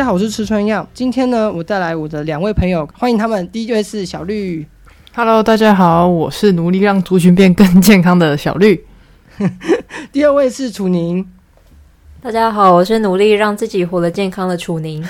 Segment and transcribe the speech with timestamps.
[0.00, 0.88] 大家好，我是吃春药。
[0.94, 3.46] 今天呢，我带来我的两位朋友，欢迎他们。
[3.50, 4.66] 第一位是小绿
[5.14, 8.86] ，Hello，大家好，我是努力让族群变更健康的小绿。
[10.10, 11.28] 第二位是楚宁。
[12.22, 15.06] 大家好，我是努力让自己活得健康的楚宁。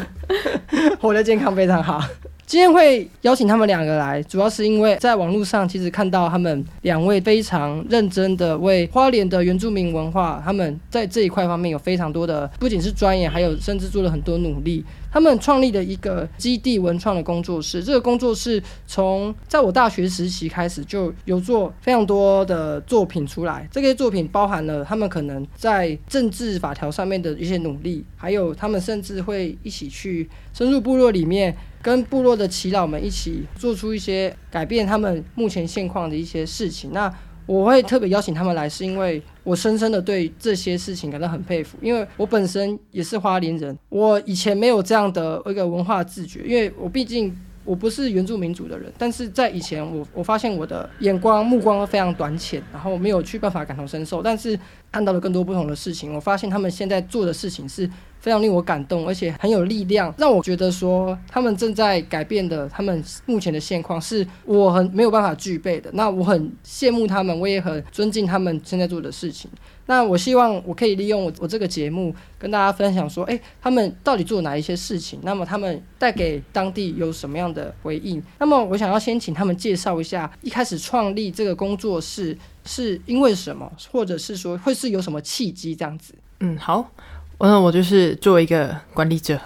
[1.00, 2.04] 活得健康非常好。
[2.46, 14.84] 今天会邀请他们两个来，主要是因为在网络上其实看到他们两位非常认真的为花莲的原住民文化，他们在这一块方面有非常多的，不仅是钻研，还有甚至做了很多努力。
[15.16, 23.66] 他们创立了一个基地文创的工作室，这个工作室从在我大学时期开始就有做非常多的作品出来。
[23.72, 36.90] 这些作品包含了他们可能在政治法条上面的一些努力，还有他们甚至会一起去深入部落里面，跟部落的耆老们一起做出一些改变他们目前现况的一些事情。
[36.92, 37.10] 那
[37.46, 54.58] 我会特别邀请他们来，是因为我深深的对这些事情感到很佩服，因为我本身也是花莲人，我以前没有这样的一个文化自觉，因为我毕竟我不是原住民族的人，但是在以前我我发现我的眼光目光非常短浅，然后没有去办法感同身受，但是
[54.90, 57.88] 看到了更多不同的事情，我发现他们现在做的事情是
[58.26, 65.88] 非常令我感动，而且很有力量，让我觉得说他们正在改变的，他们目前的现况是我很没有办法具备的。
[65.92, 69.48] 那我很羡慕他们，我也很尊敬他们现在做的事情。
[69.86, 75.20] 那我希望我可以利用我我这个节目跟大家分享说，诶，他们到底做哪一些事情？
[75.22, 78.20] 那么他们带给当地有什么样的回应？
[78.40, 86.12] 那么我想要先请他们介绍一下，一开始创立这个工作室是因为什么，或者是说会是有什么契机这样子？
[86.40, 86.90] 嗯，好，
[87.38, 89.38] 那我就是作为一个管理者，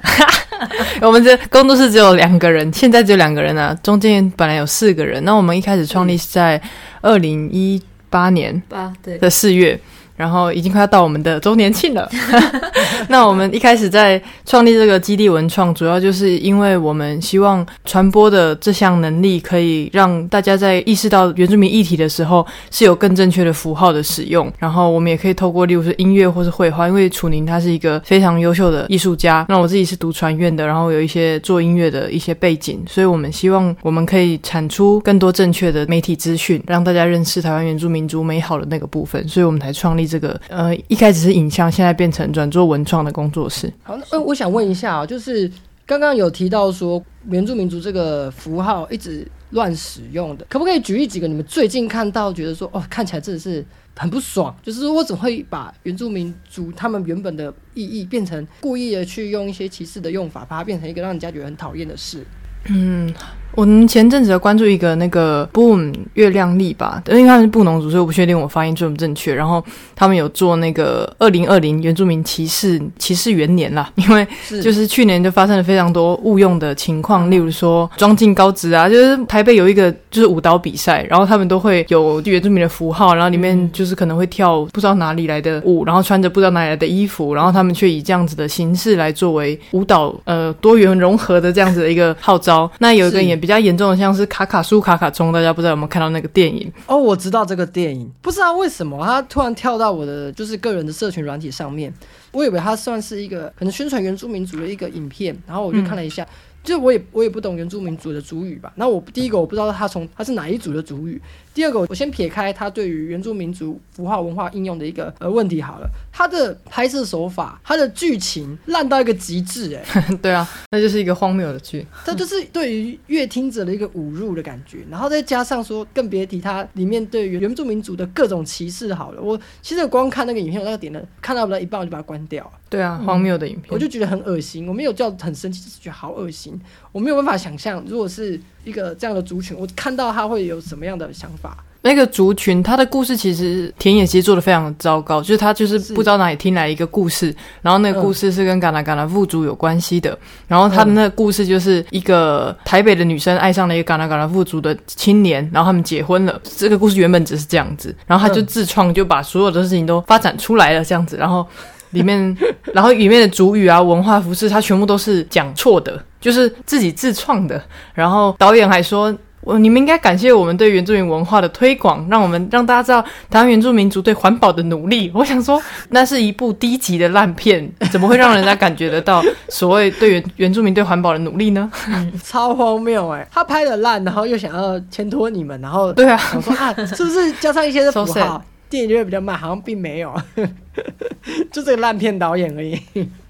[1.02, 5.24] 我们这工作室只有两个人，现在只有两个人啊，中间本来有四个人。
[5.24, 6.60] 那我们一开始创立是在
[7.00, 9.78] 二零一八年八，对，的四月。
[10.20, 12.06] 然后已经快要到我们的周年庆了。
[13.08, 24.53] 那我们一开始在创立这个基地文创，主要就是因为我们希望传播的这项能力可以让大家在意识到原住民议题的时候是有更正确的符号的使用。
[24.59, 40.09] 然后我们也可以透过，例如说音乐或是绘画，因为楚宁他是一个非常优秀的艺术家，那我自己是读传院的，然后有一些做音乐的一些背景，所以我们希望我们可以产出更多正确的媒体资讯，让大家认识台湾原住民族美好的那个部分，所以我们才创立。
[40.10, 43.72] 这个呃，一开始是影像，现在变成转做文创的工作室。
[43.84, 45.48] 好，呃，我想问一下啊，就是
[45.87, 53.65] 刚刚有提到说原住民族这个符号一直乱使用的，可不可以举例几个你们最近看到觉得说哦，看起来真的是
[53.97, 62.25] 很不爽，就是我怎么会把原住民族他们原本的意义变成故意的去用一些歧视的用法，把它变成一个让人家觉得很讨厌的事？
[62.69, 63.12] 嗯，
[63.55, 69.34] 我们前阵子关注一个那个 Boom 月亮丽吧，因为他们是布农族，所以我不确定我发音正不正确。
[69.34, 69.62] 然后
[69.94, 74.27] 他们有做那个二零二零原住民歧视歧视元年啦，因为
[74.62, 92.71] 就是去年就发生了非常多误用的情况，例如说装进高职啊，就是台北有一个就是舞蹈比赛，然后他们都会有原住民的符号，然后里面就是可能会跳不知道哪里来的舞，然后穿着不知道哪里来的衣服，然后他们却以这样子的形式来作为舞蹈呃多元融合的这样子的一个号召。
[92.78, 96.71] 那有一个也比较严重的，像是卡卡苏卡卡中，大家不知道有没有看到那个电影？
[96.87, 101.93] 哦，我知道这个电影，不知道为什么它突然跳到我的就是个人的社群软体上面，
[102.31, 106.27] 我以为它算是一个可能宣传原住民族的一个影片，然后我就看了一下。
[106.62, 111.21] 就我也我也不懂原住民族的族语吧，那我第一个我不知道他从他是哪一组的族语，
[111.54, 136.59] 第二个我先撇开他对于原住民族符号文化应用的一个呃问题好了，他的拍摄手法，他的剧情烂到一个极致哎，对啊， 那就是一个荒谬的剧，他就是对于乐听者的一个侮辱的感觉，然后再加上说更别提他里面对于原住民族的各种歧视好了，我其实光看那个影片，我那个点的看到不到一半我就把它关掉，对啊，荒谬的影片，我就觉得很恶心，我没有叫很生气，只是觉得好恶心。
[136.92, 141.59] 我没有办法想象，如果是一个这样的族群，我看到他会有什么样的想法。
[141.83, 150.16] 那个族群，他的故事其实田野其实做的非常糟糕，就是他就是不知道哪里听来一个故事，然后那个故事是跟嘎啦嘎啦富族有关系的，
[150.47, 156.39] 然后他的那个故事就是一个台北的女生爱上了一个嘎啦嘎啦富族的青年，然后他们结婚了。
[156.45, 161.47] 这个故事原本只是这样子，然后他就自创，就把所有的事情都发展出来了这样子，然后
[161.91, 162.37] 里面，
[162.75, 166.03] 然后里面的主语啊、文化服饰，它全部都是讲错的。
[166.21, 167.63] 就是自己自创的，
[167.95, 169.10] 然后导演还说，
[169.41, 175.10] 我你们应该感谢我们对原住民文化的推广，让我们让大家知道台湾原住民族对环保的努力。
[175.15, 175.59] 我想说，
[175.89, 181.72] 那是一部低级的烂片，怎么会让人家感觉得到所谓对原原住民对环保的努力呢？
[182.22, 183.27] 超荒谬哎！
[183.33, 189.37] 他拍的烂，然后又想要牵拖你们，然后对啊，我说啊，是不是加上一些的符号， 电影就会比较慢？
[189.37, 190.15] 好像并没有，
[191.53, 192.81] 就这个烂片导演而已。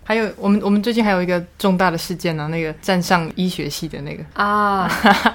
[0.05, 4.91] 还有我们我们最近还有一个重大的事件呢、那个站上医学系的那个啊，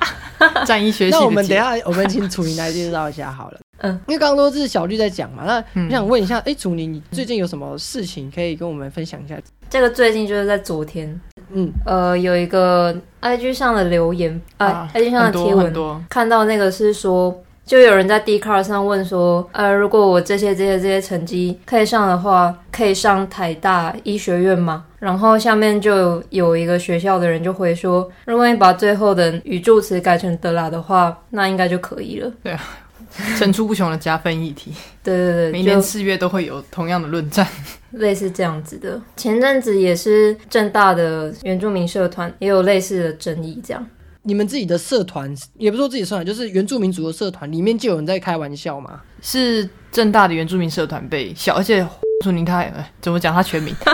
[0.67, 3.59] 站医学系的那我们等一下，我们请楚宁来介绍一下好了。
[3.79, 9.37] 嗯，因为刚刚都是小绿在讲嘛，那嗯我想问一下，哎、楚宁，你最近有什么事情可以跟我们分享一下？
[9.69, 11.19] 这个最近就是在昨天，
[11.51, 15.73] 嗯，呃，有一个 IG 上的留言，呃、啊 i g 上的贴文，
[16.09, 24.85] 看到那个是说，就有人在 d c a r 上问说，呃，如果我这些这些这些成绩可以上的话，可以上台大医学院吗？
[24.99, 32.31] 然后下面就有一个学校的人就回说，如果你把最后的语助词改成德拉的话，那应该就可以了。
[32.43, 32.61] 对啊
[33.37, 37.47] 层出不穷的加分议题，对对对，每年四月都会有同样的论战。
[37.91, 39.01] 类似这样子的。
[39.15, 43.87] 前阵子也是正大的原住民社团也有类似的争议，这样。
[44.27, 48.99] 你们自己的社团，也不是说自己的社团，就是原住民族的社团里面就有人在开玩笑嘛？
[49.21, 51.85] 是正大的原住民社团被笑，而且
[52.23, 53.73] 楚宁他、呃怎么讲他全名？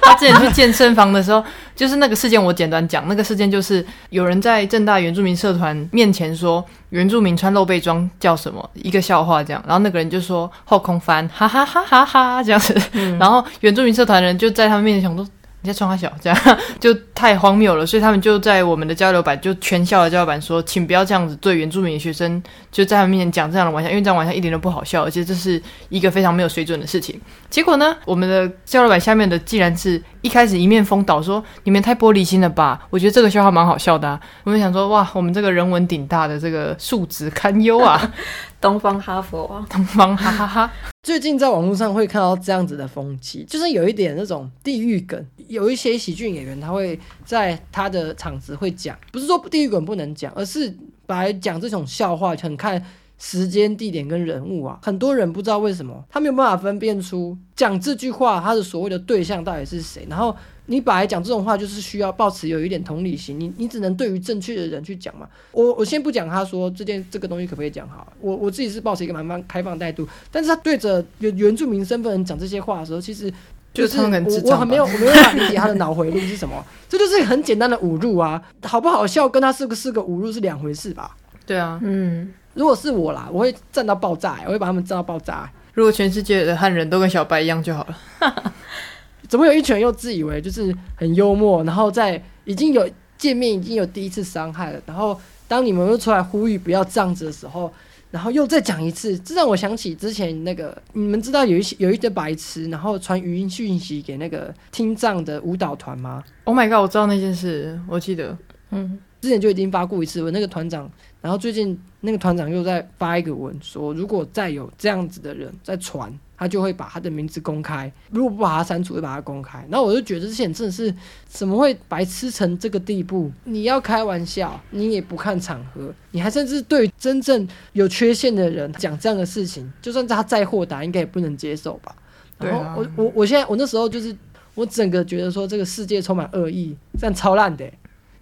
[0.00, 1.44] 他之前去健身房的时候，
[1.74, 12.74] 就是那个事件，我简单讲，那个事件就是有人在正大原住民社团面前说原住民穿露背装叫什么，一个笑话这样，然后那个人就说后空翻，哈哈哈哈哈这样子，
[13.18, 15.26] 然后原住民社团人就在他们面前想说。
[15.64, 16.38] 你在冲他小，这样
[16.78, 27.18] 就太荒谬了，所以他们就在我们的交流板，就全校的交流板说，请不要这样子对原住民学生，就在他们面前讲这样的玩笑，因为这样玩笑一点都不好笑，而且这是一个非常没有水准的事情。
[27.48, 32.80] 结果呢，我们的交流板下面的竟然是一开始一面风倒说，你们太玻璃心了吧？
[32.88, 34.18] 我觉得这个笑话蛮好笑的啊。
[34.42, 38.10] 我们想说，哇，我们这个人文顶大的这个素质堪忧啊，
[38.58, 40.72] 东方哈佛啊， 东方哈哈哈。
[41.02, 45.22] 最近在网络上会看到这样子的风气，就是有一点那种地域梗。
[45.48, 50.74] 有一些喜剧演员他会在他的场子会讲，不是说地域梗不能讲，而是
[51.04, 52.82] 本来讲这种笑话很看
[53.24, 54.78] 时间、地点跟人物啊。
[54.82, 60.36] 很多人不知道为什么他没有办法分辨出讲这句话他的所谓的对象到底是谁，然后。
[60.66, 65.28] 你本来讲这种话就是需要保持有一点同理心，你你只能对于正确的人去讲嘛。
[65.52, 73.30] 我我先不讲他说这件这个东西可不可以讲好，我我自己是保持一个蛮蛮开放态度，但是他对着原原住民身份人讲这些话的时候，其实
[73.74, 74.06] 就是我
[74.44, 81.14] 我很没有我没有办法理解他的脑回路是什么，这就是很简单的侮辱啊，好不好笑跟他是不是个侮辱是两回事吧。
[81.44, 88.52] 对啊，嗯，如果是我啦，我会震到爆炸、我会把他们震到爆炸、如果全世界的汉人都跟小白一样就好了。
[89.28, 95.18] 怎么有一群人又自以为就是很幽默，然后在已经有见面已经有第一次伤害了，然后
[95.48, 97.72] 当你们又出来呼吁不要这样子的时候，
[98.10, 106.82] 然后又再讲一次，这让我想起之前那个你们知道有一些有一些白痴，然后传语音讯息给那个听障的舞蹈团吗？Oh my god！
[106.82, 108.36] 我知道那件事，我记得。
[108.70, 110.86] 嗯，之前就已经发过一次文，那个团长，
[111.22, 119.66] 然后最近那个团长又在发一个文说，如果再有这样子的人在传，他就会把他的名字公开，如果不把他删除，会把他公开。
[119.70, 120.94] 然后我就觉得这些人真的是
[121.26, 123.32] 怎么会白痴成这个地步？
[123.44, 131.96] 你要开玩笑，你也不看场合，你还甚至对真正有缺陷的人讲这样的事情，就算他再豁达，应该也不能接受吧？
[132.38, 134.14] 然后我我我现在我那时候就是
[134.54, 137.78] 我整个觉得说这个世界充满恶意，这样超烂的欸、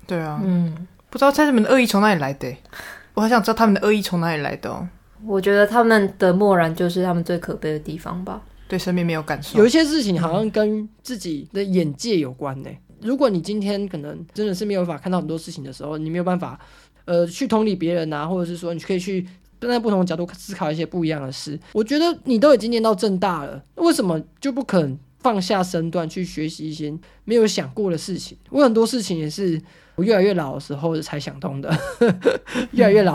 [0.06, 2.58] 对啊，嗯，不知道他们的恶意从哪里来的欸，
[3.12, 4.88] 我好想知道他们的恶意从哪里来的哦。
[5.26, 8.40] 我觉得他们的漠然就是他们最可悲的地方吧。
[8.66, 12.70] 对生命没有感受，有一些事情好像跟自己的眼界有关呢、
[13.02, 16.58] 如果你今天可能真的是没有办法看到很多事情的时候，你没有办法
[17.04, 19.20] 呃去同理别人啊，或者是说你可以去
[19.60, 21.60] 站在不同的角度思考一些不一样的事。
[21.74, 26.90] 我觉得你都已经念到正大了，为什么就不肯放下身段去学习一些
[27.24, 28.38] 没有想过的事情？
[28.48, 29.60] 我很多事情也是
[29.94, 31.70] 我越来越老的时候才想通的，
[32.72, 33.14] 越来越老。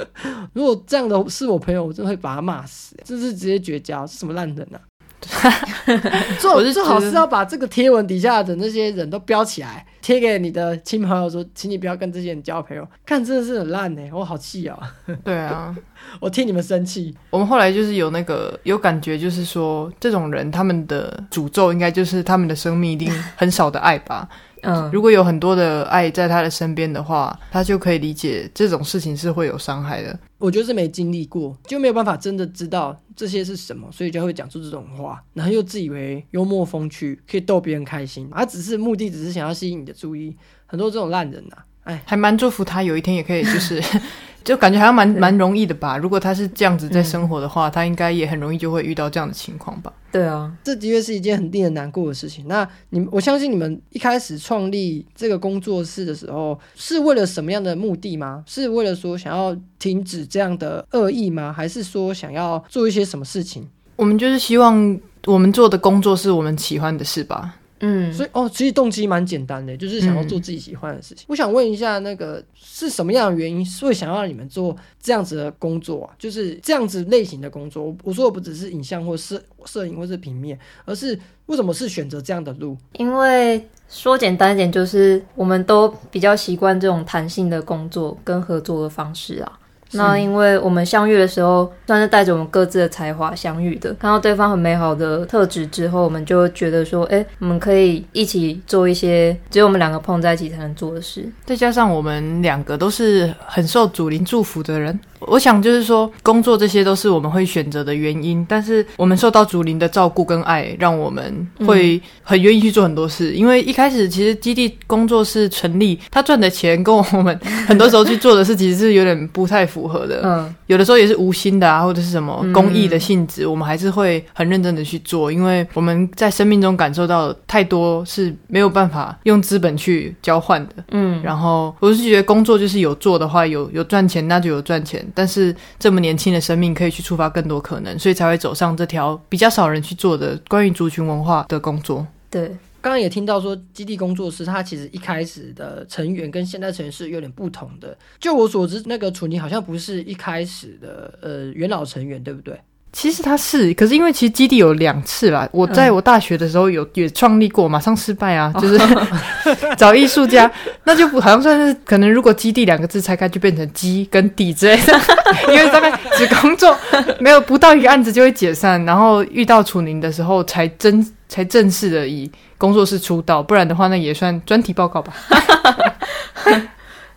[0.54, 4.80] 如果这样的是我朋友，我真的会把他骂死，这是直接绝交，是什么烂人啊！
[6.38, 12.86] 最好我是最好觉得是要把这个贴文底下的那些人都标起来，贴给你的亲朋友说，请你不要跟这些人交朋友。
[13.06, 14.78] 看真的是很烂呢、我好气哦，
[15.24, 15.74] 对啊。
[16.20, 17.14] 我替你们生气。
[17.30, 24.28] 我们后来就是有那个有感觉，就是说这种人他们的诅咒应该就是他们的生命一定很少的爱吧。
[24.64, 30.18] 嗯，如果有很多的爱在他的身边的话，他就可以理解这种事情是会有伤害的。
[30.38, 38.28] 我觉得是没经历过，就没有办法真的知道这些是什么，所以就会讲出这种话，然后又自以为幽默风趣，可以逗别人开心。
[38.32, 43.82] 他只是目的只是想要吸引你的注意，很多这种烂人呐、哎，还蛮祝福他有一天也可以，就是
[44.44, 45.96] 就感觉好像蛮蛮容易的吧。
[45.96, 49.92] 如果他是这样子在生活的话，他应该也很容易就会遇到这样的情况吧。
[50.12, 52.46] 对啊，这的确是一件很令人难过的事情。
[52.46, 58.44] 那你，我相信你们一开始创立这个工作室的时候，是为了什么样的目的吗？
[58.46, 61.52] 是为了说想要停止这样的恶意吗？
[61.52, 63.66] 还是说想要做一些什么事情？
[63.96, 67.56] 我们就是希望我们做的工作是我们喜欢的事吧。
[67.86, 71.26] 嗯，所以哦，其实动机蛮简单的，就是想要做自己喜欢的事情。
[71.28, 76.14] 我想问一下，那个是什么样的原因会想要让你们做这样子的工作啊？
[76.18, 77.84] 就是这样子类型的工作。
[77.84, 82.74] 我我说的不只是影像或摄摄影或是平面，而是为什么是选择这样的路？
[82.92, 89.58] 因为说简单一点，就是我们都比较习惯这种弹性的工作跟合作的方式啊。
[89.96, 93.94] 那因为我们相遇的时候，算是带着我们各自的才华相遇的。
[93.94, 101.24] 看到对方很美好的特质之后，我们就觉得说，哎，我们可以一起做一些只有我们两个碰在一起才能做的事。
[101.44, 104.98] 再加上我们两个都是很受祖灵祝福的人。
[105.26, 113.32] 我想就是说，工作这些都是我们会选择的原因，但是我们受到竹林的照顾跟爱，让我们会很愿意去做很多事。
[113.32, 120.20] 因为一开始其实基地工作室成立，他赚的钱跟我们很多时候去做的事，其实是有点不太符合的。
[120.24, 130.74] 嗯，有的时候也是无心的啊，或者是什么公益的性质，我们还是会很认真的去做，因为我们在生命中感受到太多是没有办法用资本去交换的。
[130.92, 135.04] 嗯，然后我是觉得工作就是有做的话，有有赚钱，那就有赚钱。
[135.14, 142.06] 但是这么年轻的生命可以去触发更多可能，所以才会走上这条比较少人去做的关于族群文化的工作。
[142.28, 142.48] 对，
[142.80, 147.96] 刚刚也听到说，基地工作室它其实一开始的成员跟现在成员是有点不同的。
[148.18, 152.58] 就我所知，那个楚尼好像不是一开始的呃元老成员，对不对？
[152.96, 155.48] 其实他是，可是因为其实基地有两次啦。
[155.50, 158.80] 我在我大学的时候有也创立过，马上失败啊，就是
[159.76, 160.48] 找艺术家，
[160.84, 165.00] 那就不好像算是可能，如果基地两个字拆开就变成基跟地之类的，
[165.52, 166.76] 因为大概只工作
[167.18, 175.12] 没有不到一个案子就会解散，然后遇到楚宁的时候才真才正式的以工作室出道，不然的话那也算专题报告吧。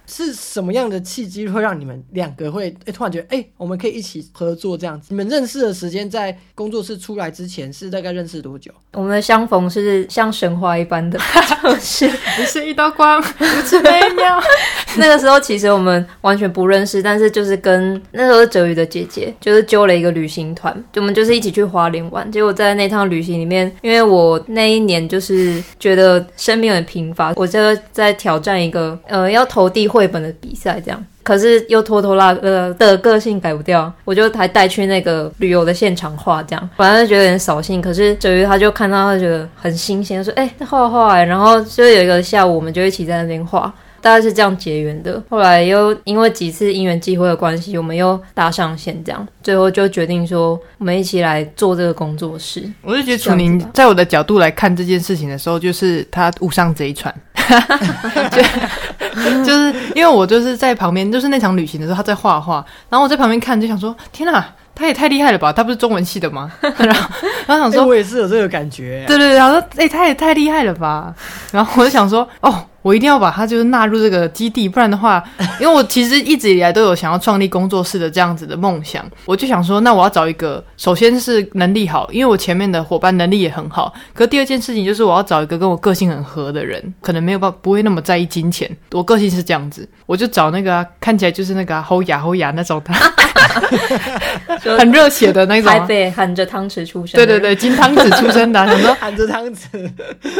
[0.09, 5.07] 是什么样的契机会让你们两个会哎突然觉得哎我们可以一起合作这样子？
[5.09, 8.71] 你们认识的时间在工作室出来之前是大概认识多久？
[8.93, 11.19] 我们的相逢是像神话一般的，
[11.81, 14.41] 是不是一道光，如此美妙？
[14.97, 22.31] 那个时候其实我们完全不认识，但是就是跟那时候哲宇的姐姐就是揪了一个旅行团，就我们就是一起去花莲玩。
[22.31, 27.59] 结果在那趟旅行里面，因为我那一年就是觉得生命很贫乏，我就
[27.91, 29.87] 在挑战一个呃要投递。
[29.97, 45.21] 绘本的比赛这样，可是又拖拖拉呃的个性改不掉，我就还带去那个旅游的现场画这样，本来就觉得有点扫兴，可是九月他就看到他觉得很新鲜，说哎画画，然后就有一个下午我们就一起在那边画，大概是这样结缘的。
[45.29, 52.63] 后来又因为几次因缘际会的关系，我们又搭上线这样，最后就决定说我们一起来做这个工作室。
[52.83, 57.13] 我就觉得楚宁在我的角度来看这件事情的时候，就是他误上贼船。
[58.31, 65.51] 就就是因为我就是在旁边，就是那场旅行的时候，他在画画，然后我在旁边看，就想说：天哪，他也太厉害了吧！
[65.51, 66.51] 他不是中文系的吗？
[66.61, 67.09] 然后，
[67.47, 69.03] 然后想说，我也是有这个感觉。
[69.07, 71.13] 对对对，然后说：哎，他也太厉害了吧！
[71.51, 72.65] 然后我就想说：哦。
[72.87, 75.21] 我一定要把它就是纳入这个基地，不然的话，
[75.59, 83.93] 因为我其实一直以来都有想要创立工作室的这样子的梦想，我就想说，那我要找一个，首先是能力好，因为我前面的伙伴能力也很好。
[84.13, 88.73] 可第二件事情就是我要找一个跟我个性很合的人，可能没有办法不会那么在意金钱。
[88.93, 92.93] 我个性是这样子，我就找那个看起来就是那个吼哑吼哑那种的，
[94.77, 98.93] 很热血的那种，台北含着汤匙出生，对对对，金汤匙出生的，想说。
[98.99, 99.89] 含着汤匙，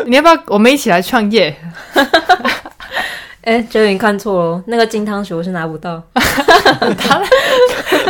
[0.05, 1.55] 你要不要我们一起来创业？
[3.41, 6.03] 哎，哲宇看错了，那个金汤匙我是拿不到。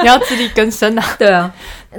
[0.01, 1.05] 你要自力更生啊！
[1.19, 1.51] 对啊，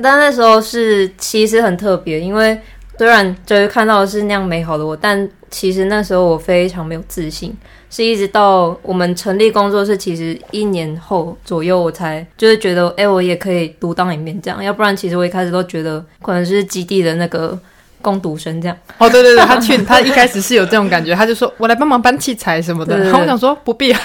[0.02, 2.60] 但那时候是其实很特别，因为
[2.96, 7.56] 虽然哲宇看到的是那样美好的我，但其实那时候我非常没有自信，
[7.90, 14.62] 是一直到我们成立工作室，其实一年后左右，我才就是觉得，哎，我也可以独当一面这样。
[14.62, 17.58] 要不然，其实我一开始都觉得可能是基地的那个。
[18.00, 22.96] 攻读生这样哦，对对对，他去他一开始是有这种感觉，他就说我来帮忙搬器材什么的。
[23.02, 24.00] 然后我想说不必啊，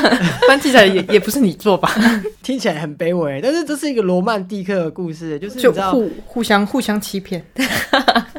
[0.48, 1.94] 搬器材也也不是你做吧？
[2.42, 7.44] 听起来很卑微，但是这是一个罗曼蒂克的故事，就是就互互相互相欺骗，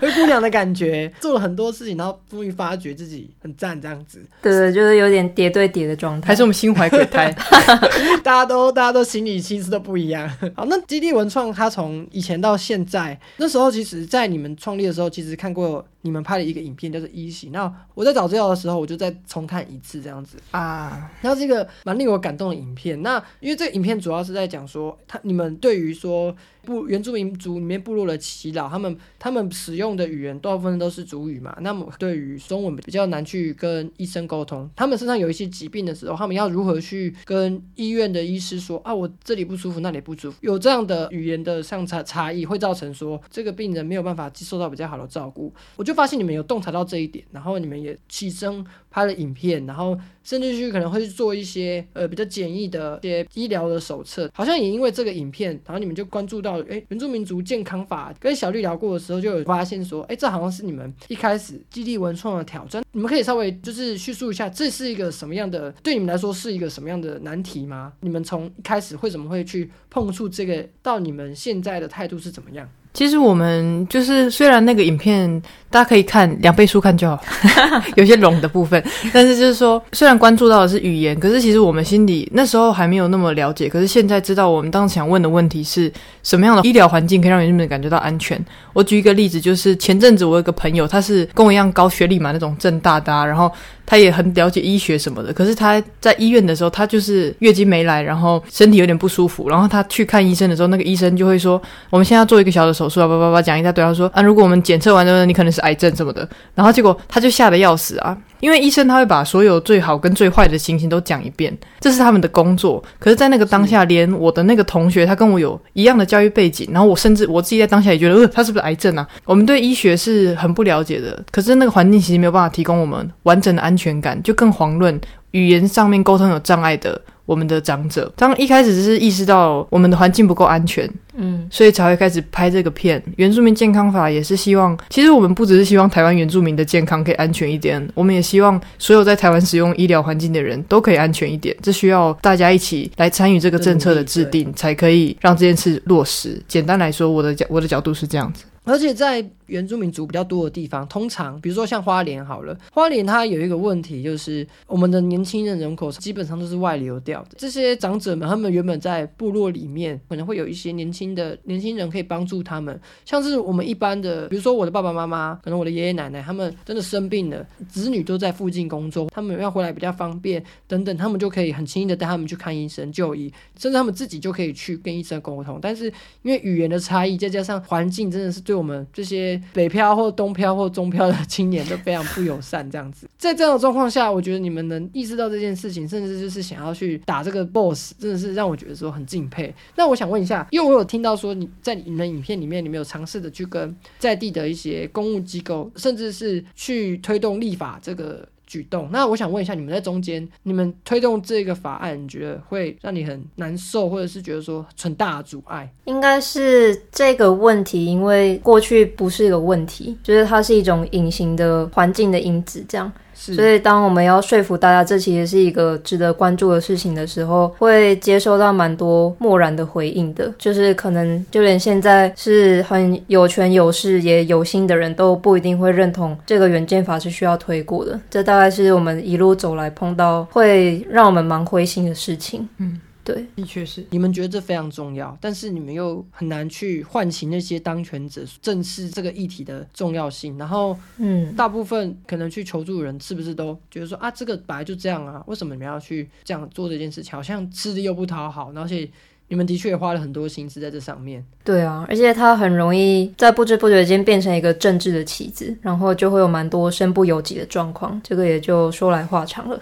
[0.06, 4.22] 灰姑娘的感觉， 做了很多事情，然后终于发觉自己很赞这样子。
[4.42, 7.36] 对对，就是有点叠对叠的状态，还是我们心怀鬼胎
[8.24, 10.30] 大家都大家都心里心思都不一样。
[10.56, 15.10] 好，那基地文创它从以前到现在，那时候其实，在你们创立的时候。
[15.16, 17.48] 其实看过你们拍的一个影片，叫做《一喜》。
[17.52, 21.12] 那我在找资料的时候，我就再重看一次，这样子啊。
[21.22, 23.02] 那是一个蛮令我感动的影片。
[23.02, 26.34] 那因为这个影片主要是在讲说，他你们对于说。
[26.66, 31.56] 部原住民族里面部落的祈祷，他们他们使用的语言大部分都是族语嘛。
[31.62, 45.54] 那么对于中文比较难去跟医生沟通，他们身上有一些疾病的时候，他们要如何去跟医院的医师说啊，我这里不舒服，那里不舒服，有这样的语言的上差差异，会造成说这个病人没有办法接受到比较好的照顾。
[45.76, 67.94] 我就发现你们有洞察到这一点，然后你们也起身拍了影片，然后甚至去可能会去做一些呃比较简易的一些医疗的手册，好像也因为这个影片，然后你们就关注到，哎，原住民族健康法跟小绿聊过的时候，就有发现说，哎，这好像是你们一开始基地文创的挑战，你们可以稍微就是叙述一下，这是一个什么样的，对你们来说是一个什么样的难题吗？
[68.02, 72.70] 你们从一开始为什么会去碰触这个，到你们现在的态度是怎么样？
[72.96, 75.30] 其实我们就是虽然那个影片
[75.70, 77.22] 大家可以看两倍速看就好，
[77.96, 78.82] 有些冗的部分，
[79.14, 85.92] 但是就是说虽然关注到的是语言，可是其实我们心里那时候还没有那么了解，可是现在知道我们当时想问的问题是
[86.24, 88.44] 什么样的医疗环境可以让人们感觉到安全。
[88.72, 93.52] 我举一个例子，就是前阵子我有个朋友，他是跟我一样高学历嘛，那种正大的，然后。
[93.86, 101.62] 他也很了解医学什么的，可是他在医院的时候，他就是月经没来，然后身体有点不舒服，然后他去看医生的时候，那个医生就会说
[101.92, 112.84] ：“我们现在要做一个小的手术啊，叭叭叭讲一大堆。”他说：“啊，如果我们检测完之后，你可能是癌症什么的。”然后结果他就吓得要死啊，因为医生他会把所有最好跟最坏的情形都讲一遍，这是他们的工作。
[112.98, 119.08] 可是，在那个当下，连我的那个同学，他跟我有一样的教育背景，然后我甚至我自己在当下也觉得，呃，他是不是癌症啊？
[119.26, 124.56] 我们对医学是很不了解的，可是那个环境其实没有办法提供我们完整的安全感，就更。
[124.56, 124.98] 遑论
[125.32, 133.02] 语言上面沟通有障碍的我们的长者，当一开始只是意识到我们的环境不够安全，嗯，所以才会开始拍这个片。
[133.18, 141.56] 原住民健康法也是希望，其实我们不只是希望台湾原住民的健康可以安全一点，我们也希望所有在台湾使用医疗环境的人都可以安全一点。
[141.62, 146.42] 这需要大家一起来参与这个政策的制定，才可以让这件事落实。
[146.48, 149.26] 简单来说，我的角我的角度是这样子，而且在。
[149.48, 157.30] 原住民族比较多的地方，通常比如说像花莲好了，花莲它有一个问题，就是我们的年轻人人口基本上都是外流掉的。
[157.38, 175.60] 这些长者们，他们原本在部落里面，可能会有一些年轻的年轻人可以帮助他们，像是我们一般的，比如说我的爸爸妈妈，可能我的爷爷奶奶，他们真的生病了，子女都在附近工作，他们要回来比较方便等等，他们就可以很轻易的带他们去看医生就医，甚至他们自己就可以去跟医生沟通。
[175.62, 175.86] 但是
[176.24, 179.35] 因为语言的差异，再加上环境，真的是对我们这些。
[179.54, 189.54] 北漂或东漂或中漂的青年都非常不友善，这样子，在这样的状况下，我觉得你们能意识到这件事情，甚至就是想要去打这个 boss，真的是让我觉得说很敬佩。
[189.76, 198.28] 那我想问一下，因为我有听到说你在你们影片里面，你们有尝试的去跟在地的一些公务机构，甚至是去推动立法这个。
[198.56, 205.70] 举动，那我想问一下，你们在中间，你们推动这个法案，你觉得会让你很难受，或者是觉得说很大的阻碍？
[205.84, 212.90] 应该是这个问题，因为过去不是一个问题，就是它是一种隐形的环境的因子，这样。
[213.16, 220.32] 所以，当我们要说服大家这其实是一个值得关注的事情的时候，会接收到蛮多漠然的回应的。
[220.38, 228.00] 就是可能就连现在是很有权有势也有心的人都不一定会认同这个原件法是需要推过的。
[228.10, 232.48] 这大概是我们一路走来碰到会让我们蛮灰心的事情。
[232.58, 232.80] 嗯。
[233.06, 233.86] 对，的确是。
[233.92, 240.38] 你们觉得这非常重要，但是你们又很难去唤起那些当权者正视这个议题的重要性。
[240.38, 247.14] 然后，嗯，大部分可能去求助人是不是都觉得说啊，这个本来就这样啊，为什么你们要去这样做这件事情？
[247.14, 248.90] 好像吃力又不讨好，而且。
[249.28, 251.26] 你们的确也花了很多心思在这上面。
[251.44, 258.00] 对啊，而且它很容易在不知不觉间变成一个政治的棋子，然后就会有蛮多身不由己的状况。
[258.04, 259.60] 这个也就说来话长了。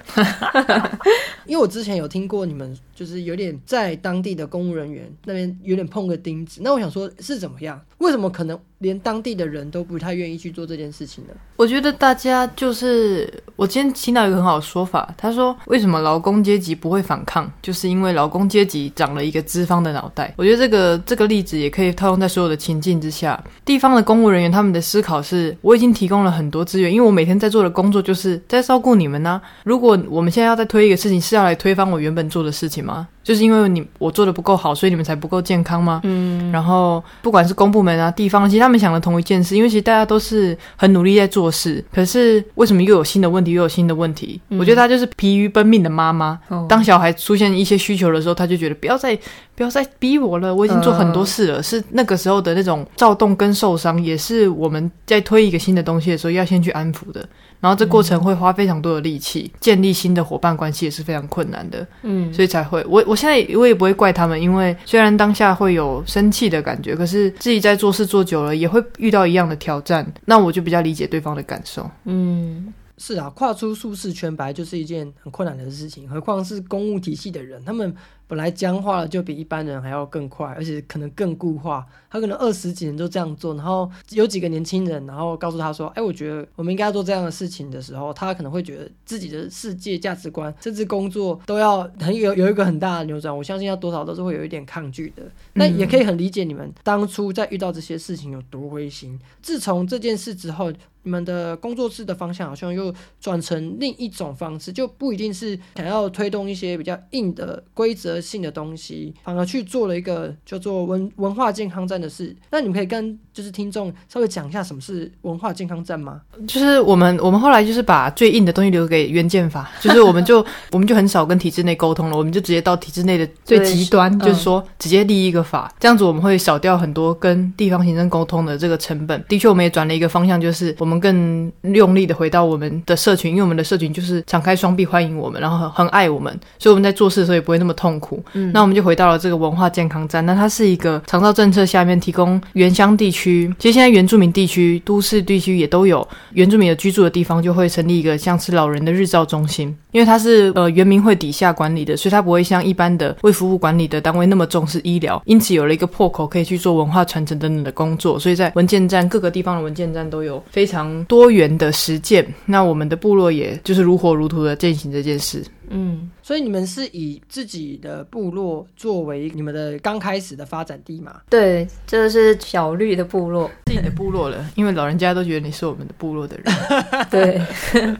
[1.48, 6.62] 因为我之前有听过你们，就是有点在当地的公务人员那边有点碰个钉子。
[6.64, 7.78] 那我想说，是怎么样？
[7.98, 8.58] 为什么可能？
[8.80, 11.34] 连当地的人都不太愿意去做这件事情呢。
[11.56, 20.34] 我觉得大家就是，我今天听到一个很好的说法，他说为什么劳工阶级不会反抗，就是因为劳工阶级长了一个资方的脑袋。
[20.36, 23.42] 我觉得这个这个例子也可以套用在所有的情境之下。
[23.64, 29.42] 地方的公务人员他们的思考是，我已经提供了很多资源，因为我每天在做的工作就是在照顾你们呢。
[29.64, 32.93] 如果我们现在要再推一个事情，是要来推翻我原本做的事情吗？
[33.24, 36.02] 就是因为你我做的不够好，所以你们才不够健康吗？
[36.04, 44.42] 嗯，然后不管是公部门啊、地方，其实他们想的同一件事，因为其实大家都是很努力在做事，可是为什么又有新的问题，又有新的问题？
[44.50, 46.38] 我觉得他就是疲于奔命的妈妈。
[46.68, 49.18] 当小孩出现一些需求的时候，他就觉得不要再
[49.56, 51.64] 不要再逼我了，我已经做很多事了。
[51.64, 57.26] 是那个时候的那种躁动跟受伤，也是我们在推一个新的东西的时候要先去安抚的。
[57.64, 72.74] 然后这过程会花非常多的力气，建立新的伙伴关系也是非常困难的，嗯，所以才会我我现在我也不会怪他们，因为虽然当下会有生气的感觉，可是自己在做事做久了也会遇到一样的挑战，那我就比较理解对方的感受，嗯。
[72.96, 77.94] 是啊，跨出舒适圈本来就是一件很困难的事情，何况是公务体系的人，他们
[78.28, 81.86] 本来僵化了就比一般人还要更快，而且可能更固化。
[82.10, 93.36] 他可能二十几年就这样做，然后有几个年轻人，然后告诉他说：“哎，我觉得我们应该要做这样的事情的时候，他可能会觉得自己的世界价值观，甚至工作都要很有有一个很大的扭转。
[93.36, 95.24] 我相信要多少都是会有一点抗拒的。
[95.54, 99.20] 那也可以很理解你们当初在遇到这些事情有多灰心。
[99.42, 100.72] 自从这件事之后。”
[101.06, 112.36] 你们的工作室的方向好像又转成另一种方式，就不一定是想要推动一些比较硬的规则性的东西，反而去做了一个叫做文文化健康站的事。
[112.50, 116.22] 那你们可以跟就是听众稍微讲一下什么是文化健康站吗？
[116.48, 129.24] 就是我们我们后来就是把最硬的东西留给原建法，就是我们就我们就很少跟体制内沟通了，我们就直接到体制内的最极端，就是说直接立一个法，这样子我们会少掉很多跟地方行政沟通的这个成本。
[129.28, 130.94] 的确，我们也转了一个方向，就是我们。
[131.04, 138.03] 更用力的回到我们的社群，因为我们的社群就是敞开双臂欢迎我们，然后很很爱我们，所以我们在做事的时候也不会那么痛苦。
[138.34, 140.26] 嗯，那我们就回到了这个文化健康站。
[140.26, 149.76] 那它是一个长照政策下面提供原乡地区，其实现在原住民地区、都市地区也都有原住民的居住的地方，就会成立一个像是老人的日照中心。
[149.92, 158.18] 因为它是呃原民会底下管理的，所以它不会像一般的为服务管理的单位那么重视医疗，因此有了一个破口可以去做文化传承等等的工作。
[158.18, 162.26] 所以在文件站各个地方的文件站都有非常多元的实践。
[162.46, 165.44] 那我们的部落也就是如火如荼的进行这件事。
[165.70, 171.22] 嗯，所以你们是以自己的部落作为你们的刚开始的发展地嘛？
[171.30, 174.46] 对，这是小绿的部落，自己的部落了。
[174.56, 176.54] 因为老人家都觉得你是我们的部落的人，
[177.10, 177.42] 对，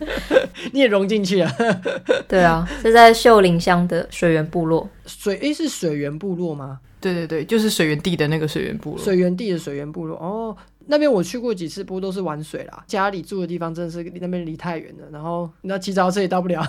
[0.72, 1.52] 你也融进去了。
[2.28, 4.90] 对啊，是在秀林乡的水源部落。
[5.06, 6.80] 水诶，是水源部落吗？
[7.04, 9.00] 对对对，就是水源地的那个水源部落。
[9.00, 10.56] 水源地的水源部落哦。
[10.86, 12.84] 那边我去过几次，不过都是玩水啦。
[12.86, 16.62] 家里住的地方真的是那边离太远了，然后那骑脚车也到不了，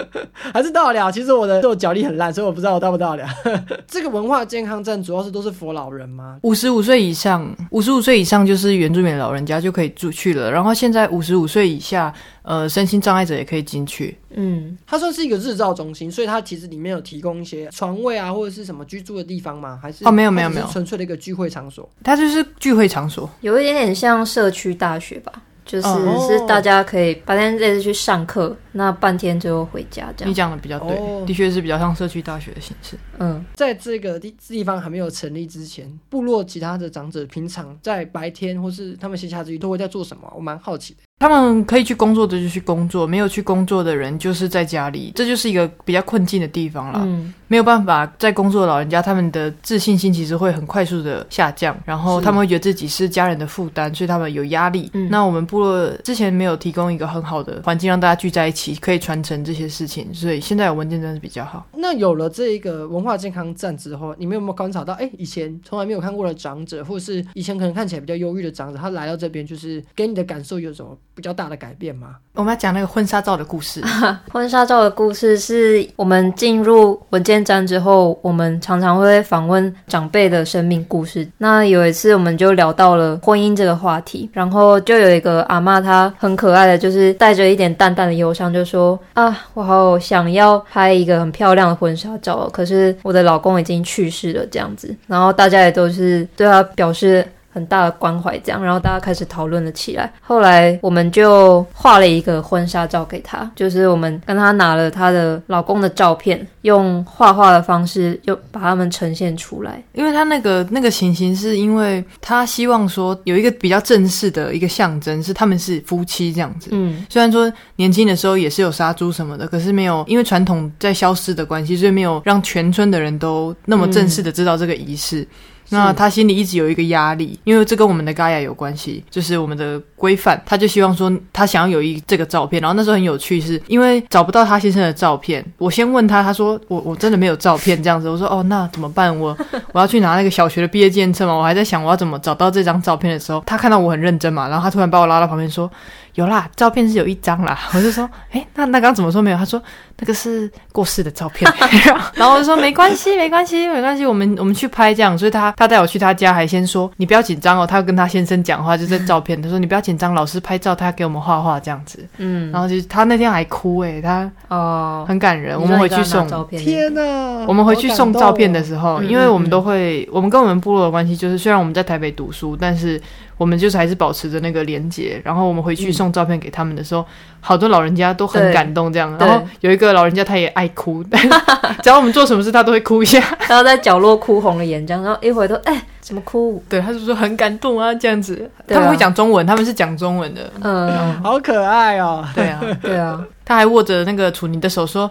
[0.32, 1.12] 还是到了。
[1.12, 3.26] 其实我的我脚力很烂，所以我不知道我到不到了。
[3.86, 6.38] 这个文化健康站主要是都是佛老人吗？
[6.44, 10.50] 五十五岁以上，五十五岁以上就是原住民老人家就可以住去了。
[10.50, 12.14] 然后现在五十五岁以下。
[12.48, 14.16] 呃，身心障碍者也可以进去。
[14.30, 19.78] 嗯，它算是一个日照中心，所以它其实里面有提供一些床位啊，或者是什么居住的地方吗？
[19.82, 21.86] 还是哦，没有没有没有，纯粹的一个聚会场所。
[22.02, 25.42] 它就是聚会场所，有一点点像社区大学吧。
[25.66, 25.88] 就是
[26.26, 30.30] 是大家可以白天这次去上课，那半天最后回家这样。
[30.30, 32.96] 你讲的比较对，的确是比较像社区大学的形式。
[33.18, 40.32] 嗯，在这个地地方还没有成立之前，部落其他的长者平常在白天或是他们闲暇之余都会在做什么？
[40.34, 41.00] 我蛮好奇的。
[41.18, 47.00] 他们可以去工作的就去工作，没有去工作的人就是在家里，这就是一个比较困境的地方了。
[47.04, 54.88] 嗯，没有办法在工作的老人家，他们的自信心其实会很快速的下降，然后他们会觉得自己是家人的负担，所以他们有压力。
[54.94, 61.66] 嗯，那我们部落之前没有提供一个很好的环境让大家聚在一起，可以传承这些事情，所以现在有文件站是比较好。
[61.74, 64.94] 那有了这一个文化健康站之后，你们有没有观察到？
[64.94, 72.14] 哎，以前从来没有看过的长者，或是以前可能看起来比较忧郁的长者，他来到这边，就是给你的感受有什么比较大的改变吗？
[72.34, 73.82] 我们要讲那个婚纱照的故事。
[74.30, 81.28] 婚纱照的故事是我们进入文件站之后，我们常常会访问长辈的生命故事。
[81.38, 97.26] 那有一次，我们就聊到了婚姻这个话题，然后就有一个阿妈，她很可爱的，就是带着一点淡淡的忧伤，就说：“啊，我好想要拍一个很漂亮的婚纱照，可是我的老公已经去世了，这样子。”然后大家也都是对她表示。
[97.50, 100.12] 很大的关怀，这样，然后大家开始讨论了起来。
[100.20, 109.82] 后来我们就画了一个婚纱照给她，就是我们跟她拿了她的老公的照片，用画画的方式又把他们呈现出来。
[109.92, 116.68] 因为他那个那个情形，是因为他希望说有一个比较正式的一个象征，是他们是夫妻这样子。
[116.72, 125.26] 嗯，虽然说年轻的时候也是有杀猪什么的，可是没有因为传统在消失的关系，所以没有让全村的人都那么正式的知道这个仪式。
[125.70, 130.40] 那他心里一直有一个压力，因为这跟我们的 Gaia 有关系，就是我们的规范。
[130.46, 132.60] 他就希望说，他想要有一这个照片。
[132.60, 135.44] 然后那时候很有趣，是因为找不到他先生的照片。
[135.58, 138.08] 我先问他，他说我我真的没有照片这样子。
[138.08, 139.16] 我说哦，那怎么办？
[139.18, 139.36] 我
[139.72, 141.34] 我要去拿那个小学的毕业纪念册嘛。
[141.34, 145.70] 我还在想我要怎么找到这张照片的时候，他看到我很认真嘛，然后他突然把我拉到旁边说。
[146.18, 147.56] 有啦，照片是有一张啦。
[147.72, 149.38] 我就说，哎，那那刚怎么说没有？
[149.38, 149.62] 他说
[150.00, 151.48] 那个是过世的照片。
[152.14, 155.16] 然后我就说没关系，没关系，没关系，我们我们去拍这样。
[155.16, 157.64] 所以他他带我去他家，还先说你不要紧张哦。
[157.64, 159.38] 他要跟他先生讲话，就在照片。
[159.40, 162.04] 他说你不要紧张，老师拍照，他给我们画画这样子。
[162.16, 165.56] 嗯，然后就他那天还哭哎，他哦很感人。
[165.56, 167.46] 我们回去送天哪！
[167.46, 173.00] 我们回去送照片的时候，因为我们都会，我们跟我们部落的关系就是，虽然我们在台北读书，但是。
[173.38, 175.18] 我们就是还是保持着那个连接。
[175.24, 177.02] 然后我们回去送照片给他们的时候，
[177.40, 179.16] 好多老人家都很感动这样。
[179.18, 181.02] 然后有一个老人家他也爱哭，
[181.82, 183.18] 只要我们做什么事，他都会哭一下。
[183.48, 186.62] 然后在角落哭红了眼，这样，然后一回头，哎、怎么哭？
[186.68, 188.50] 对，他就说很感动啊这样子。
[188.58, 190.52] 啊他们会讲中文，他们是讲中文的。
[190.60, 192.26] 嗯，好可爱哦。
[192.34, 195.10] 对啊，对啊，他还握着那个楚妮的手说：“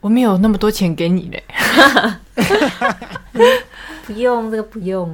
[0.00, 1.42] 我没有那么多钱给你嘞。
[4.06, 5.08] 不用这个不用，”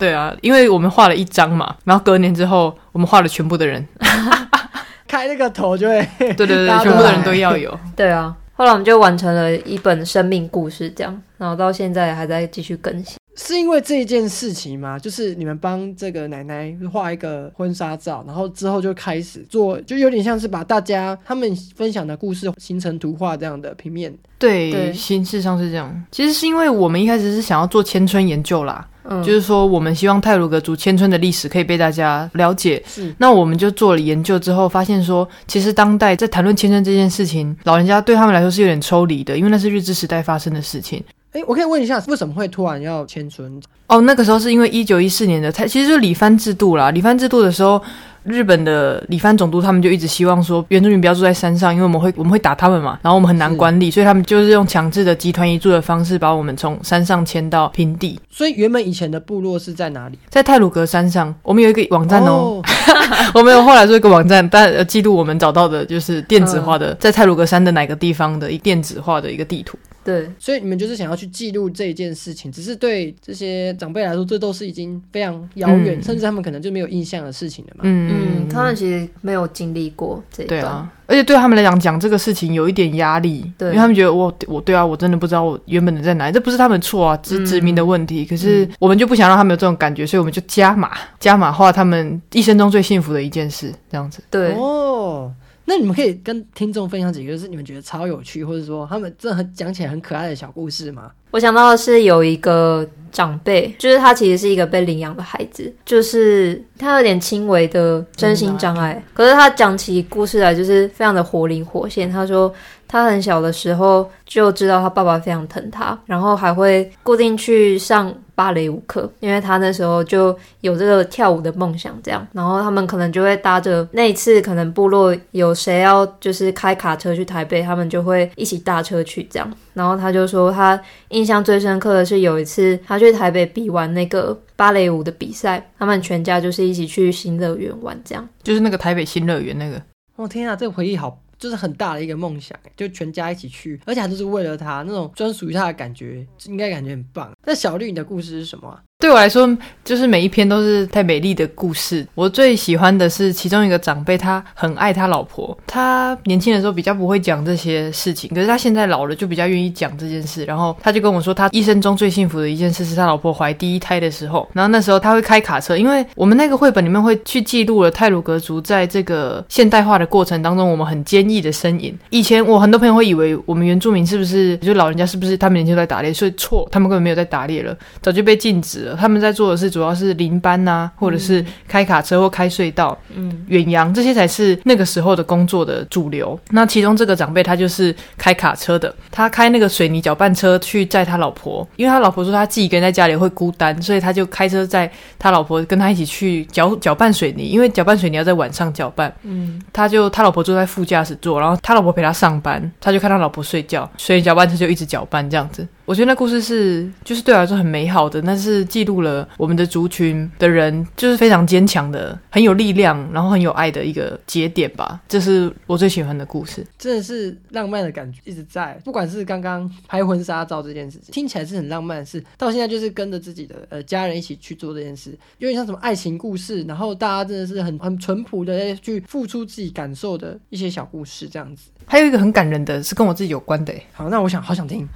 [0.00, 3.86] 对啊，因为我们画了一张嘛，然后隔年之后，我们画了全部的人。
[5.06, 7.78] 开那个头就会， 对对对，全部的人都要有。
[7.94, 8.34] 对啊。
[8.54, 13.19] 后来我们就完成了一本生命故事，这样，然后到现在还在继续更新。
[13.42, 14.98] 是因为这一件事情吗？
[14.98, 24.14] 就是你们帮这个奶奶画一个婚纱照，然后之后就开始做，就有点像是把大家他们分享的故事形成图画这样的平面。
[24.38, 26.04] 对，对形式上是这样。
[26.10, 32.82] 其实是因为我们一开始是想要做千春研究啦，嗯，就是说我们希望泰鲁格族千春的历史可以被大家了解。
[32.86, 41.02] 是，那我们就做了研究之后，发现说，其实当代在谈论千春这件事情，老人家对他们来说是有点抽离的，因为那是日治时代发生的事情。
[41.32, 43.60] 哎，我可以问一下，为什么会突然要迁村？
[43.86, 46.90] 哦，那个时候是因为一九一四年的，它其实就是礼藩制度啦。
[46.90, 47.80] 礼藩制度的时候，
[48.24, 58.18] 日本的礼藩总督他们就一直希望说，原住民不要住在山上，因为我们会我们会打他们嘛，然后我们很难管理，所以他们就是用强制的集团移住的方式，把我们从山上迁到平地。
[58.28, 60.18] 所以原本以前的部落是在哪里？
[60.28, 62.62] 在泰鲁格山上，我们有一个网站哦，哦，
[63.34, 69.78] 我们有后来做一个网站，但呃记录我们找到的就是电子化的，在泰鲁格山的哪个地方的一电子化的一个地图。
[70.04, 70.30] 对。
[70.38, 76.02] 所以你们就是想要去记录这一件事情，只是对这些长辈来说，这都是已经非常遥远，嗯。
[76.02, 77.80] 甚至他们可能就没有印象的事情了嘛。
[77.84, 83.68] 嗯，他们其实没有经历过这一段，对啊，而且对他们来讲，讲这个事情有一点压力，对。
[83.68, 88.24] 因为他们觉得我我对啊，我真的不知道我原本的在哪里，这不是他们错啊，这是殖民的问题。
[88.24, 94.22] 可是我们就不想让他们有这种感觉，所以我们就加码加码化他们一生中最幸福的一件事，这样子。
[94.30, 95.32] 对，哦，
[95.70, 101.12] 那你们可以跟听众分享几个，就是你们觉得超有趣，或者说他们真的很讲起来很可爱的小故事吗？
[101.30, 112.10] 我想到的是有一个长辈，就是他其实是一个被领养的孩子，就是他有点轻微的身心障碍，可是他讲起故事来就是非常的活灵活现。
[112.10, 112.52] 他说
[112.90, 129.48] 他很小的时候就知道他爸爸非常疼他，然后还会固定去上芭蕾舞课，因为他那时候就有这个跳舞的梦想，这样，然后他们可能就会搭着那一次可能部落有谁要就是开卡车去台北，他们就会一起搭车去这样。
[129.72, 130.78] 然后他就说，他
[131.10, 138.28] 印象最深刻的是有一次他去台北比完那个芭蕾舞的比赛，他们全家就是一起去新乐园玩这样。
[138.42, 139.80] 就是那个台北新乐园那个，
[140.16, 147.32] 哦天啊，这个回忆好， 就是很大的一个梦想，就全家一起去，而且还都是为了他那种专属于他的感觉，应该感觉很棒。
[147.44, 149.48] 那小绿，你的故事是什么啊、对我来说，
[149.82, 152.06] 就是每一篇都是太美丽的故事。
[152.14, 155.56] 我最喜欢的是其中一个长辈，他很爱他老婆。
[155.66, 160.44] 他年轻的时候比较不会讲这些事情，可是他现在老了就比较愿意讲这件事。
[160.44, 164.46] 然后他就跟我说，他一生中最幸福的一件事是他老婆怀第一胎的时候。
[164.52, 171.98] 然后那时候他会开卡车，因为我们那个绘本里面会去记录了泰鲁格族在这个现代化的过程当中，我们很坚毅的身影。
[172.10, 178.89] 以前我很多朋友会以为我们原住民是不是就老人家是不是他们年轻在打猎，所以错，他们根本没有在打猎了，早就被禁止了。
[178.96, 186.38] 他们在做的是主要是临班呐、或者是开卡车或开隧道、嗯，远洋，这些才是那个时候的工作的主流。
[186.50, 199.12] 那其中这个长辈他就是开卡车的，他开那个水泥搅拌车去载他老婆，因为他老婆说他自己一个人在家里会孤单，所以他就开车载他老婆跟他一起去搅搅拌水泥，因为搅拌水泥要在晚上搅拌。
[199.22, 205.66] 嗯，他就他老婆坐在副驾驶座，然后他老婆陪他上班，他就看他老婆睡觉，所以搅拌车就一直搅拌这样子。
[205.90, 215.00] 我觉得那故事是就是对我来说很美好的，那是记录了我们的族群的人就是非常坚强的、很有力量，然后很有爱的一个节点吧。
[215.08, 216.64] 这是我最喜欢的故事。
[216.78, 231.72] 真的是浪漫的感觉一直在，不管是刚刚拍婚纱照这件事情，听起来是很浪漫的事，到现在就是跟着自己的呃家人一起去做这件事，有点像什么爱情故事，然后大家真的是很很淳朴的去付出自己感受的一些小故事这样子。
[231.90, 234.88] 还有一个很感人的是跟我自己有关的诶，好，那我想好想听，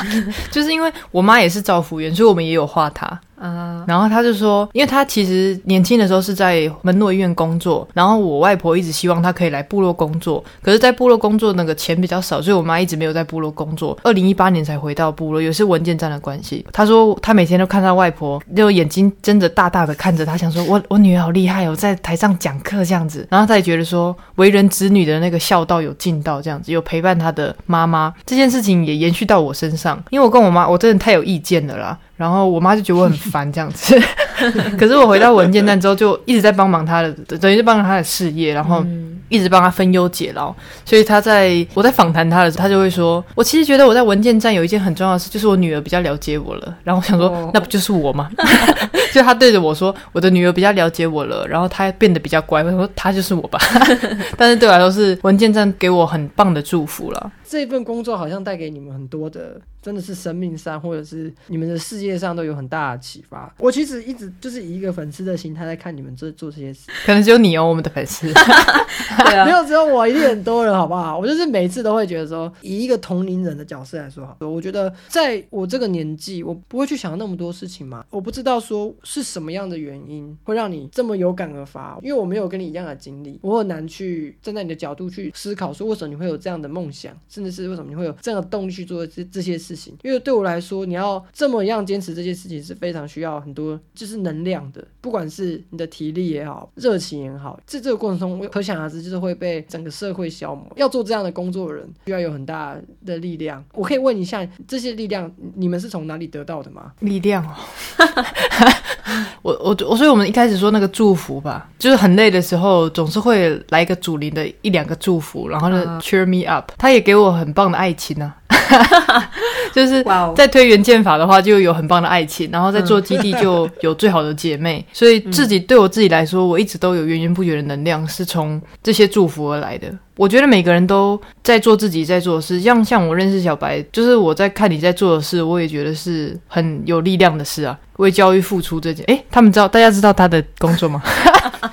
[0.52, 3.18] 就是因为我妈也是造福员，所以我们也有画她。
[3.42, 13.98] 啊，然后他就说，因为他其实年轻的时候是在门诺医院工作，然后我外婆一直希望他可以来部落工作，可是，在部落工作那个钱比较少，所以我妈一直没有在部落工作。
[14.04, 16.64] 二零一八年才回到部落，也是文件站的关系。
[16.72, 23.26] 他说他每天都看到外婆，就眼睛睁着大大的看着他，想说我我女儿好厉害哦，在台上讲课这样子。
[23.28, 31.98] 然后他也觉得说，为人子女的那个孝道有尽到这样子，有陪伴他的妈妈，这件事情也延续到我身上，因为我跟我妈，我真的太有意见了啦。
[32.16, 34.00] 然后我妈就觉得我很烦这样子，
[34.78, 38.84] 可是我回到文件站之后，就一直在帮忙她的，等于是帮她的事业，然后
[39.28, 40.54] 一直帮她分忧解劳。
[40.84, 48.30] 所以她在我在访谈她的时候，她就会说：“我其实觉得我在文件站有一件很重要的事，就是我女儿比较了解我了。”然后我想说，那不就是我吗？
[49.12, 53.58] 就她对着我说：“我的女儿比较了解我了，然后她变得比较乖。”我说：“她就是我吧。
[54.36, 57.32] ”但是对我来说，是文件站给我很棒的祝福了。
[57.48, 63.52] 这份工作好像带给你们很多的，真的是生命上或者是你们的事业上都有很大的启发。
[63.58, 71.18] 我其实一直就是以一个粉丝的心态在看你们这做这些事，可能只有你哦，我们的粉丝， 对啊，没有只有我，一定很多人，好不好？
[71.18, 78.04] 我就是每次都会觉得说，以一个同龄人的角色来说，好，我觉得在我这个年纪，我不会去想那么多事情嘛。
[78.10, 89.96] 我不知道说是什么样的原因会让你这么有感而发，因为我没有跟你一样的经历，我很难去站在你的角度去思考，说为什么你会有这样的梦想，甚至是为什么你会有这样的动力去做这这些事情？
[90.02, 100.66] 因为对我来说，你要这么样坚持这些事情是非常需要很多就是能量的，不管是你的体力也好，热情也好，在这个过程中，可想而知就是会被整个社会消磨。
[100.76, 103.62] 要做这样的工作的人，需要有很大的力量。
[103.74, 106.92] 我可以问一下，这些力量你们是从哪里得到的吗？
[107.00, 107.54] 力量哦，
[109.42, 117.32] 我我我，所以我们一开始说那个祝福吧，就是很累的时候，总是会来一个主灵的一两个祝福，然后呢，cheer me up，他也给我。
[117.32, 118.32] 很棒的爱情呢，
[119.72, 120.04] 就是
[120.36, 124.84] 在推原剑法的话，就有很棒的爱情；然后在做基地 就有最好的姐妹。
[124.92, 129.92] 所以自己对我自己来说，我一直都有源源不绝的能量，是从这些祝福而来的。
[130.16, 137.76] 我觉得每个人都在做自己在做的事，像像我认识小白，就是我在看你在做的事，我也觉得是很有力量的事啊。
[137.96, 141.02] 为教育付出这件，哎，他们知道，大家知道他的工作吗？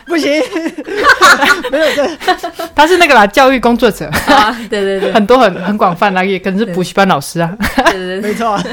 [0.09, 0.29] 不行，
[1.71, 2.17] 没有对，
[2.75, 4.09] 他是那个啦，教育工作者。
[4.69, 7.55] 对对对，很多很很广泛啦，也可能是补习班老师啊。
[7.91, 8.59] 对对对，没错。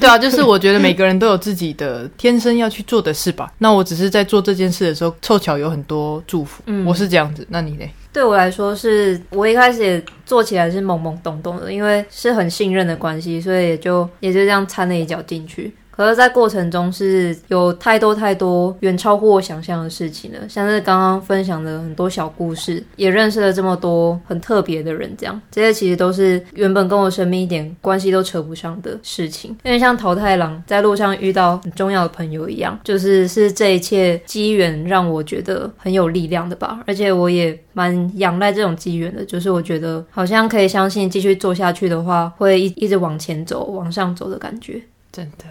[0.00, 3.50] 对啊，就是我觉得每个人都有自己的天生要去做的事吧。
[3.58, 6.60] 那我只是在做这件事的时候，凑巧有很多祝福。
[6.66, 7.46] 嗯，我是这样子。
[7.48, 7.88] 那你呢？
[8.12, 15.72] 对我来说，是我一开始也做起来是懵懵懂懂的，因为是很信任的关系，所以也就也就这样掺了一脚进去。
[15.94, 29.56] 可是，在过程中是有太多太多远超乎我想象的事情了，像是刚刚分享的很多小故事，也认识了这么多很特别的人，这样这些其实都是原本跟我生命一点关系都扯不上的事情。
[29.62, 36.80] 因为像桃太郎在路上遇到很重要的朋友一样，就是是这一切机缘让我觉得很有力量的吧。
[36.86, 45.44] 而且我也蛮仰赖这种机缘的，就是我觉得好像可以相信继续做下去的话，会一一直往前走、往上走的感觉，真的。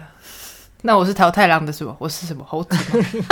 [0.86, 1.96] 那我是桃太郎的是吧？
[1.98, 2.76] 我是什么猴子？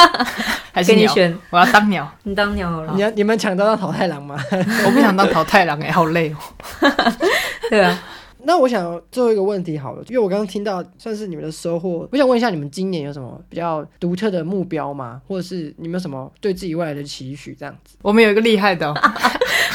[0.72, 1.38] 还是你选？
[1.50, 2.10] 我要当鸟。
[2.22, 2.94] 你当鸟了？
[2.96, 4.42] 你你们抢得到桃太郎吗？
[4.50, 6.36] 我不想当桃太郎哎，好累哦。
[7.68, 8.02] 对啊。
[8.44, 15.20] 那我想最后一个问题好了，因为我刚刚听到算是你们的收获，我想问一下你们今年有什么比较独特的目标吗？
[15.28, 17.54] 或者是你们有什么对自己未来的期许？
[17.60, 17.96] 这样子。
[18.00, 18.92] 我们有一个厉害的，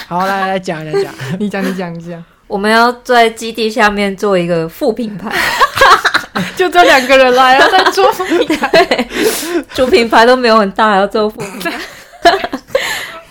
[0.08, 2.22] 好，来来讲来讲，你讲你讲一下。
[2.48, 5.32] 我们要在基地下面做一个副品牌。
[6.56, 9.08] 就这两个人来啊，在做副品牌，
[9.74, 11.72] 主 品牌都没有很大，还要做副品牌。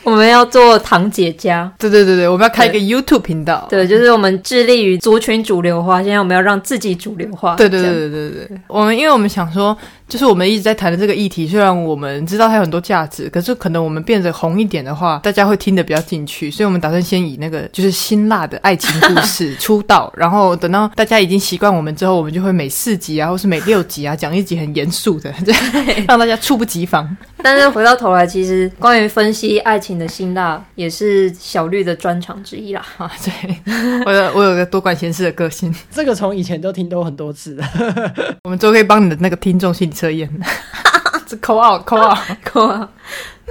[0.07, 6.03] 我们要做堂姐家，对对对对，我们要开一个 YouTube 频道，对，就是我们致力于族群主流化。
[6.03, 8.61] 现在我们要让自己主流化，对对对对对对。
[8.69, 9.77] 我们因为我们想说。
[10.09, 25.35] 就是我们一直在谈的这个议题，虽然我们知道它有很多价值，可是可能我们变得红一点的话，大家会听得比较进去，所以我们打算先以那个就是辛辣的爱情故事出道，然后等到大家已经习惯我们之后，我们就会每四集啊，或是每六集啊，讲一集很严肃的，
[26.07, 27.17] 让大家猝不及防。
[27.43, 32.85] 但是回到头来，其实关于分析爱情的辛辣，也是小绿的专长之一啦。
[32.97, 37.65] 啊，对，我有我有个多管闲事的个性，这个从以前都听都很多次了。
[38.45, 39.97] 我们都可以帮你的那个听众心理。
[39.97, 40.31] 测验，
[41.27, 42.87] 这扣二扣二扣二，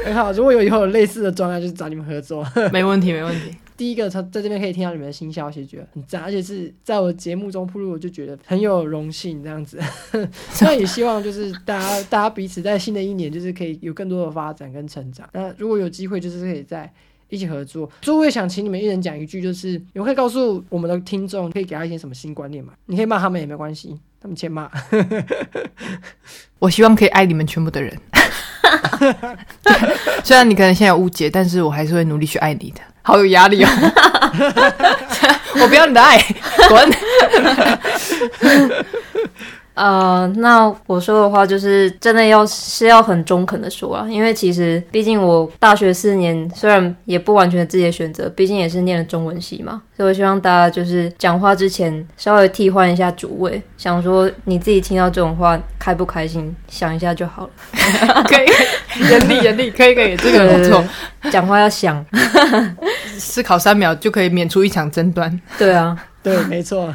[0.04, 0.32] 很好。
[0.32, 3.56] 如果有以后有类似的状态，就是找你们合作，没问题，没问题。
[3.78, 9.80] 第一个，他在这边可以听到你们的新消息，觉得很赞，而且是在我节目中铺路，我就觉得很有荣幸这样子。
[10.62, 15.28] 那也希望就是大家 大家彼此在新的一年，就是可以有更多的发展跟成长。
[15.34, 16.92] 那如果有机会，就是可以在
[17.30, 17.90] 一起合作。
[18.02, 22.74] 所以我也想请你们一人讲一句，就是你们可以告诉我们的听众，可以给他一些什么新观念嘛？
[22.86, 24.00] 你可以骂他们也没关系。
[24.22, 24.68] 他们欠骂，
[26.58, 27.96] 我希望可以爱你们全部的人。
[30.24, 32.82] 虽然你可能现在误解，但是我还是会努力去爱你的。
[33.06, 33.70] 好有压力哦！
[35.62, 36.18] 我不要你的爱，
[36.68, 36.90] 滚！
[39.76, 58.24] 呃，那我说的话就是真的要是要很中肯的说啊，因为其实毕竟我大学四年虽然也不完全自己的选择，毕竟也是念了中文系嘛，所以我希望大家就是讲话之前稍微替换一下主位，想说你自己听到这种话开不开心，想一下就好了。
[58.26, 60.84] 可以，严厉严厉，可以可以，这个不错。
[61.30, 62.04] 讲话要想，
[63.18, 65.42] 思考三秒就可以免除一场争端。
[65.58, 66.92] 对啊，对， 没错，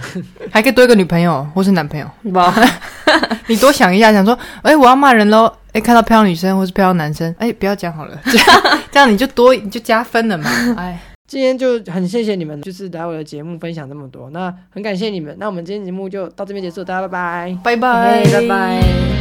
[0.51, 2.07] 还可以多一个女朋友或是男朋友。
[2.33, 2.53] 哇，
[3.47, 5.51] 你多想一下，想说，哎、我要骂人喽。
[5.73, 10.51] 哎、看到漂亮女生或是漂亮男生，哎、不要讲好了， 这样这样你就多你就加分了嘛。
[10.77, 17.57] 哎，今天就很谢谢你们，就是来我的节目分享这么多，那很感谢你们，那我们今天节目就到这边结束，大家拜拜。
[17.63, 19.20] 拜拜，拜拜。